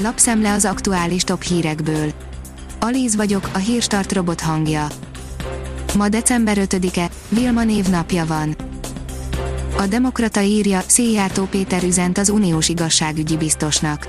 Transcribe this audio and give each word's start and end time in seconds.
lapszemle 0.00 0.52
az 0.52 0.64
aktuális 0.64 1.22
top 1.22 1.42
hírekből. 1.42 2.12
Alíz 2.80 3.16
vagyok, 3.16 3.48
a 3.52 3.58
hírstart 3.58 4.12
robot 4.12 4.40
hangja. 4.40 4.86
Ma 5.96 6.08
december 6.08 6.56
5-e, 6.60 7.10
Vilma 7.28 7.64
névnapja 7.64 8.26
van. 8.26 8.56
A 9.76 9.86
Demokrata 9.86 10.40
írja, 10.40 10.80
Széjjártó 10.86 11.44
Péter 11.44 11.82
üzent 11.82 12.18
az 12.18 12.28
uniós 12.28 12.68
igazságügyi 12.68 13.36
biztosnak. 13.36 14.08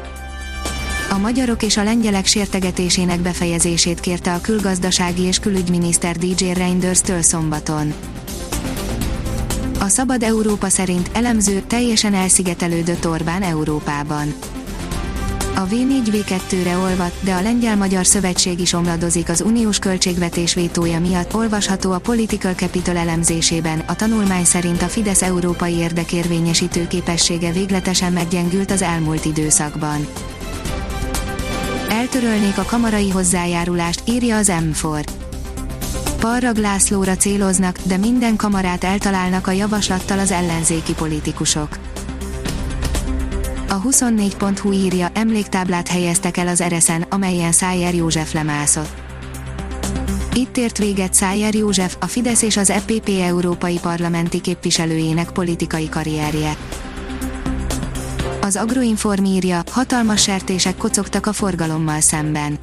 A 1.11 1.17
magyarok 1.17 1.63
és 1.63 1.77
a 1.77 1.83
lengyelek 1.83 2.25
sértegetésének 2.25 3.19
befejezését 3.19 3.99
kérte 3.99 4.33
a 4.33 4.41
külgazdasági 4.41 5.21
és 5.21 5.39
külügyminiszter 5.39 6.17
DJ 6.17 6.51
Reinders-től 6.51 7.21
szombaton. 7.21 7.93
A 9.79 9.87
Szabad 9.87 10.23
Európa 10.23 10.69
szerint 10.69 11.09
elemző 11.13 11.63
teljesen 11.67 12.13
elszigetelődött 12.13 13.07
Orbán 13.07 13.41
Európában. 13.41 14.33
A 15.59 15.67
V4V2-re 15.67 16.77
olvad, 16.77 17.11
de 17.21 17.33
a 17.33 17.41
Lengyel-Magyar 17.41 18.05
Szövetség 18.05 18.59
is 18.59 18.73
omladozik 18.73 19.29
az 19.29 19.41
uniós 19.41 19.79
költségvetés 19.79 20.53
vétója 20.53 20.99
miatt, 20.99 21.33
olvasható 21.33 21.91
a 21.91 21.97
Political 21.97 22.53
Capital 22.53 22.97
elemzésében. 22.97 23.83
A 23.87 23.95
tanulmány 23.95 24.45
szerint 24.45 24.81
a 24.81 24.87
Fidesz 24.87 25.21
európai 25.21 25.73
érdekérvényesítő 25.73 26.87
képessége 26.87 27.51
végletesen 27.51 28.13
meggyengült 28.13 28.71
az 28.71 28.81
elmúlt 28.81 29.25
időszakban. 29.25 30.07
Eltörölnék 31.89 32.57
a 32.57 32.65
kamarai 32.65 33.09
hozzájárulást, 33.09 34.01
írja 34.05 34.37
az 34.37 34.51
M4. 34.51 35.07
Parrag 36.19 36.57
Lászlóra 36.57 37.15
céloznak, 37.15 37.79
de 37.83 37.97
minden 37.97 38.35
kamarát 38.35 38.83
eltalálnak 38.83 39.47
a 39.47 39.51
javaslattal 39.51 40.19
az 40.19 40.31
ellenzéki 40.31 40.93
politikusok. 40.93 41.77
A 43.69 43.81
24.hu 43.81 44.71
írja, 44.71 45.09
emléktáblát 45.13 45.87
helyeztek 45.87 46.37
el 46.37 46.47
az 46.47 46.61
Ereszen, 46.61 47.01
amelyen 47.09 47.51
Szájer 47.51 47.93
József 47.95 48.33
lemászott. 48.33 48.89
Itt 50.33 50.57
ért 50.57 50.77
véget 50.77 51.13
Szájer 51.13 51.53
József, 51.53 51.95
a 51.99 52.05
Fidesz 52.05 52.41
és 52.41 52.57
az 52.57 52.69
EPP 52.69 53.09
európai 53.21 53.79
parlamenti 53.81 54.41
képviselőjének 54.41 55.31
politikai 55.31 55.89
karrierje. 55.89 56.55
Az 58.41 58.55
Agroinform 58.55 59.23
írja, 59.23 59.63
hatalmas 59.71 60.21
sertések 60.21 60.77
kocogtak 60.77 61.25
a 61.25 61.33
forgalommal 61.33 61.99
szemben 61.99 62.57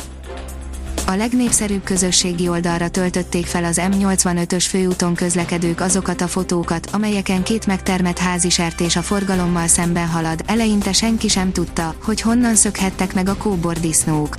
a 1.06 1.14
legnépszerűbb 1.14 1.84
közösségi 1.84 2.48
oldalra 2.48 2.88
töltötték 2.88 3.46
fel 3.46 3.64
az 3.64 3.80
M85-ös 3.82 4.64
főúton 4.68 5.14
közlekedők 5.14 5.80
azokat 5.80 6.20
a 6.20 6.26
fotókat, 6.26 6.88
amelyeken 6.92 7.42
két 7.42 7.66
megtermett 7.66 8.18
házi 8.18 8.50
sertés 8.50 8.96
a 8.96 9.02
forgalommal 9.02 9.66
szemben 9.66 10.08
halad, 10.08 10.40
eleinte 10.46 10.92
senki 10.92 11.28
sem 11.28 11.52
tudta, 11.52 11.94
hogy 12.04 12.20
honnan 12.20 12.54
szökhettek 12.54 13.14
meg 13.14 13.28
a 13.28 13.36
kóbordisznók. 13.36 14.36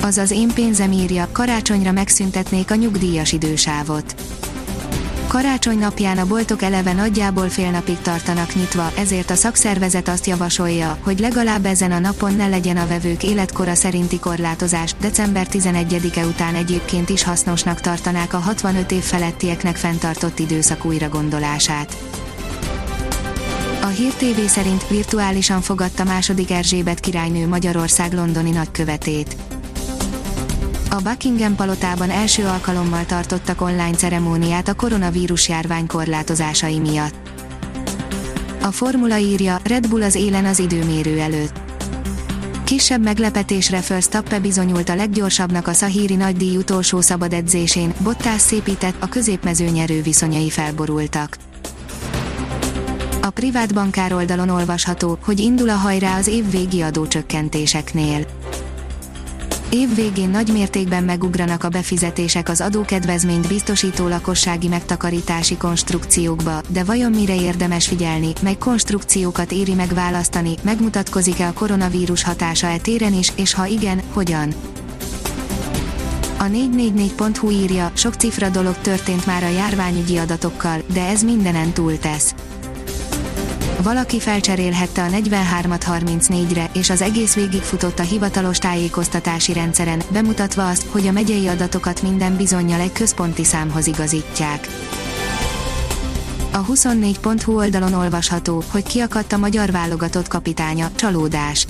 Azaz 0.00 0.30
én 0.30 0.48
pénzem 0.54 0.92
írja, 0.92 1.28
karácsonyra 1.32 1.92
megszüntetnék 1.92 2.70
a 2.70 2.74
nyugdíjas 2.74 3.32
idősávot 3.32 4.14
Karácsony 5.34 5.78
napján 5.78 6.18
a 6.18 6.26
boltok 6.26 6.62
eleve 6.62 6.92
nagyjából 6.92 7.48
fél 7.48 7.70
napig 7.70 7.98
tartanak 7.98 8.54
nyitva, 8.54 8.92
ezért 8.96 9.30
a 9.30 9.34
szakszervezet 9.34 10.08
azt 10.08 10.26
javasolja, 10.26 10.98
hogy 11.02 11.18
legalább 11.18 11.64
ezen 11.64 11.92
a 11.92 11.98
napon 11.98 12.34
ne 12.34 12.48
legyen 12.48 12.76
a 12.76 12.86
vevők 12.86 13.22
életkora 13.22 13.74
szerinti 13.74 14.18
korlátozás, 14.18 14.94
december 15.00 15.46
11-e 15.50 16.26
után 16.26 16.54
egyébként 16.54 17.08
is 17.08 17.22
hasznosnak 17.22 17.80
tartanák 17.80 18.34
a 18.34 18.38
65 18.38 18.92
év 18.92 19.02
felettieknek 19.02 19.76
fenntartott 19.76 20.38
időszak 20.38 20.84
újragondolását. 20.84 21.96
A 23.82 23.86
Hír 23.86 24.12
TV 24.12 24.40
szerint 24.46 24.88
virtuálisan 24.88 25.60
fogadta 25.60 26.04
második 26.04 26.50
Erzsébet 26.50 27.00
királynő 27.00 27.48
Magyarország 27.48 28.12
londoni 28.12 28.50
nagykövetét. 28.50 29.36
A 30.94 31.00
Buckingham 31.02 31.54
palotában 31.54 32.10
első 32.10 32.44
alkalommal 32.44 33.06
tartottak 33.06 33.60
online 33.60 33.94
ceremóniát 33.96 34.68
a 34.68 34.74
koronavírus 34.74 35.48
járvány 35.48 35.86
korlátozásai 35.86 36.78
miatt. 36.78 37.14
A 38.62 38.70
formula 38.70 39.16
írja, 39.16 39.60
Red 39.64 39.88
Bull 39.88 40.02
az 40.02 40.14
élen 40.14 40.44
az 40.44 40.58
időmérő 40.58 41.18
előtt. 41.20 41.60
Kisebb 42.64 43.02
meglepetésre 43.02 43.82
Verstappen 43.88 44.42
bizonyult 44.42 44.88
a 44.88 44.94
leggyorsabbnak 44.94 45.66
a 45.66 45.72
Szahíri 45.72 46.14
nagydíj 46.14 46.56
utolsó 46.56 47.00
szabad 47.00 47.32
edzésén, 47.32 47.94
Bottas 47.98 48.40
szépített, 48.40 49.02
a 49.02 49.08
középmező 49.08 49.66
nyerő 49.66 50.02
viszonyai 50.02 50.50
felborultak. 50.50 51.36
A 53.22 53.30
privát 53.30 53.74
bankár 53.74 54.12
oldalon 54.12 54.48
olvasható, 54.48 55.18
hogy 55.24 55.40
indul 55.40 55.68
a 55.68 55.76
hajrá 55.76 56.18
az 56.18 56.26
év 56.26 56.44
adócsökkentéseknél 56.82 58.26
év 59.74 59.94
végén 59.94 60.28
nagy 60.28 60.52
mértékben 60.52 61.04
megugranak 61.04 61.64
a 61.64 61.68
befizetések 61.68 62.48
az 62.48 62.60
adókedvezményt 62.60 63.48
biztosító 63.48 64.08
lakossági 64.08 64.68
megtakarítási 64.68 65.56
konstrukciókba, 65.56 66.60
de 66.68 66.84
vajon 66.84 67.12
mire 67.12 67.34
érdemes 67.34 67.86
figyelni, 67.86 68.32
mely 68.42 68.56
konstrukciókat 68.58 69.52
éri 69.52 69.74
megválasztani, 69.74 70.54
megmutatkozik-e 70.62 71.46
a 71.46 71.52
koronavírus 71.52 72.22
hatása 72.22 72.66
e 72.66 72.76
téren 72.76 73.12
is, 73.12 73.32
és 73.36 73.54
ha 73.54 73.66
igen, 73.66 74.02
hogyan? 74.12 74.54
A 76.38 76.44
444.hu 76.44 77.50
írja, 77.50 77.90
sok 77.94 78.14
cifra 78.14 78.48
dolog 78.48 78.76
történt 78.76 79.26
már 79.26 79.42
a 79.42 79.48
járványügyi 79.48 80.16
adatokkal, 80.16 80.82
de 80.92 81.06
ez 81.06 81.22
mindenen 81.22 81.72
túl 81.72 81.98
tesz 81.98 82.34
valaki 83.84 84.20
felcserélhette 84.20 85.02
a 85.02 85.08
43-at 85.08 85.82
34-re, 85.86 86.70
és 86.72 86.90
az 86.90 87.02
egész 87.02 87.34
végig 87.34 87.62
futott 87.62 87.98
a 87.98 88.02
hivatalos 88.02 88.58
tájékoztatási 88.58 89.52
rendszeren, 89.52 90.02
bemutatva 90.12 90.68
azt, 90.68 90.86
hogy 90.90 91.06
a 91.06 91.12
megyei 91.12 91.46
adatokat 91.46 92.02
minden 92.02 92.36
bizonyal 92.36 92.80
egy 92.80 92.92
központi 92.92 93.44
számhoz 93.44 93.86
igazítják. 93.86 94.68
A 96.52 96.64
24.hu 96.64 97.56
oldalon 97.56 97.92
olvasható, 97.92 98.62
hogy 98.70 98.82
kiakadt 98.82 99.32
a 99.32 99.38
magyar 99.38 99.70
válogatott 99.70 100.28
kapitánya, 100.28 100.90
csalódás. 100.94 101.66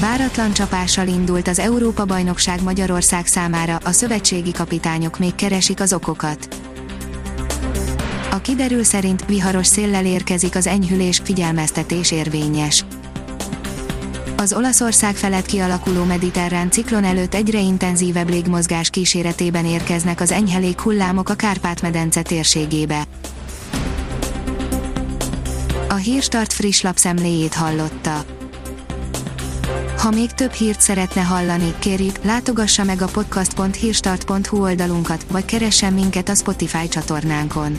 Váratlan 0.00 0.52
csapással 0.52 1.06
indult 1.06 1.48
az 1.48 1.58
Európa-bajnokság 1.58 2.62
Magyarország 2.62 3.26
számára, 3.26 3.78
a 3.84 3.92
szövetségi 3.92 4.52
kapitányok 4.52 5.18
még 5.18 5.34
keresik 5.34 5.80
az 5.80 5.92
okokat. 5.92 6.57
A 8.38 8.40
kiderül 8.40 8.84
szerint 8.84 9.24
viharos 9.26 9.66
széllel 9.66 10.04
érkezik 10.04 10.56
az 10.56 10.66
enyhülés, 10.66 11.20
figyelmeztetés 11.24 12.10
érvényes. 12.10 12.84
Az 14.36 14.52
Olaszország 14.52 15.14
felett 15.14 15.46
kialakuló 15.46 16.04
mediterrán 16.04 16.70
ciklon 16.70 17.04
előtt 17.04 17.34
egyre 17.34 17.58
intenzívebb 17.58 18.28
légmozgás 18.28 18.90
kíséretében 18.90 19.64
érkeznek 19.64 20.20
az 20.20 20.30
enyhe 20.30 20.72
hullámok 20.76 21.28
a 21.28 21.34
Kárpát-medence 21.34 22.22
térségébe. 22.22 23.04
A 25.88 25.94
Hírstart 25.94 26.52
friss 26.52 26.80
lapszemléjét 26.80 27.54
hallotta. 27.54 28.24
Ha 29.96 30.10
még 30.10 30.32
több 30.32 30.52
hírt 30.52 30.80
szeretne 30.80 31.22
hallani, 31.22 31.74
kérjük, 31.78 32.24
látogassa 32.24 32.84
meg 32.84 33.02
a 33.02 33.06
podcast.hírstart.hu 33.06 34.62
oldalunkat, 34.62 35.26
vagy 35.30 35.44
keressen 35.44 35.92
minket 35.92 36.28
a 36.28 36.34
Spotify 36.34 36.88
csatornánkon. 36.88 37.78